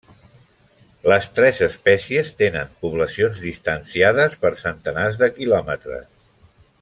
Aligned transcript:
Les 1.11 1.27
tres 1.39 1.59
espècies 1.65 2.31
tenen 2.39 2.73
poblacions 2.85 3.43
distanciades 3.49 4.39
per 4.47 4.53
centenars 4.65 5.21
de 5.25 5.29
quilòmetres. 5.41 6.09